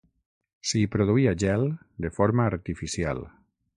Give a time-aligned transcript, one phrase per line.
[0.69, 1.67] S'hi produïa gel
[2.07, 3.23] de forma artificial.